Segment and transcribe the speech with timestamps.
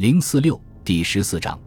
[0.00, 1.60] 零四六第十四章，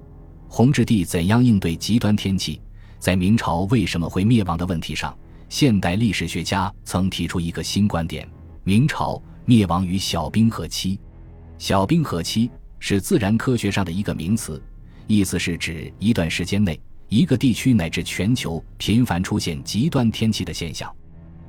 [0.48, 2.60] 弘治帝怎样应对极端天气？
[2.98, 5.16] 在明朝为什么会灭亡的问题上，
[5.50, 8.28] 现代历史学家曾提出一个新观点：
[8.64, 11.00] 明朝灭亡于小冰河期。
[11.60, 12.50] 小冰河期
[12.80, 14.60] 是自然科学上的一个名词，
[15.06, 20.92] 意思是指一段时间内一个地区乃至全球频繁出现极端天气的现象。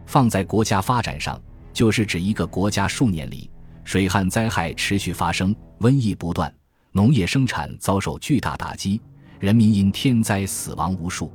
[0.04, 1.40] 放在国家发展上，
[1.72, 3.50] 就是指一个国家数年里。
[3.84, 6.54] 水旱灾害持续发生，瘟疫不断，
[6.96, 9.00] 农业生产遭受巨大打击，
[9.40, 11.28] 人民因天灾死亡无数。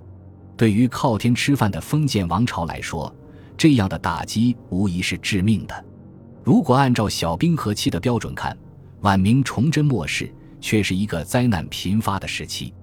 [0.55, 3.13] 对于靠天吃饭的封建王朝来说，
[3.57, 5.85] 这样的打击无疑是致命的。
[6.45, 8.57] 如果按照小冰河期的标准看，
[9.01, 12.73] 晚明崇祯末世却是一个灾难频发的时期。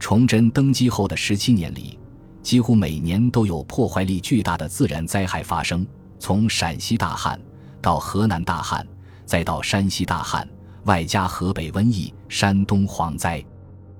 [0.00, 1.96] 崇祯登基后的十七年里，
[2.42, 5.86] 几乎每年都有破坏力巨大的自然灾害发生，
[6.18, 7.40] 从陕西大旱
[7.80, 8.84] 到河南大旱。
[9.24, 10.48] 再到山西大旱，
[10.86, 13.44] 外加河北瘟疫、山东蝗灾，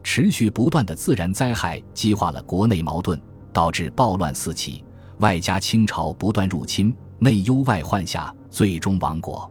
[0.05, 3.21] 持续不断的自然灾害激化了国内矛盾，
[3.53, 4.85] 导致暴乱四起，
[5.19, 9.51] 外加清朝不断入侵，内忧外患下，最终亡国。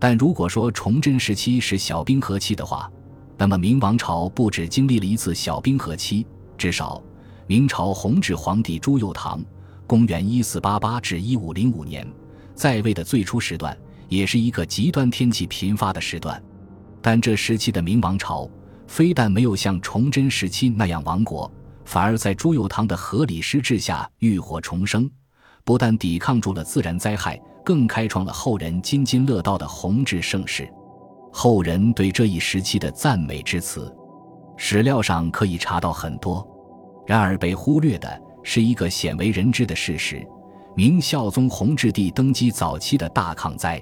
[0.00, 2.90] 但如果说崇祯时期是小冰河期的话，
[3.38, 6.26] 那么明王朝不止经历了一次小冰河期，
[6.58, 7.00] 至少
[7.46, 9.40] 明朝弘治皇帝朱佑樘
[9.86, 12.04] （公元一四八八至一五零五年）
[12.52, 13.76] 在位的最初时段。
[14.10, 16.40] 也是一个极端天气频发的时段，
[17.06, 18.48] 但这时期的明王朝
[18.86, 21.52] 非但没有像崇祯时期那样亡国，
[21.84, 25.10] 反而在朱佑樘的合理施治下浴火重生，
[25.64, 30.66] 不但抵抗住了自然灾害，更开创了后人津津乐道的弘治盛世。
[31.30, 33.94] 后人对这一时期的赞美之词，
[34.56, 36.42] 史料上可以查到很多。
[37.06, 40.26] 然而被忽略的是一个鲜为人知的事实：
[40.74, 43.78] 明孝宗弘治帝登基早期的大抗灾。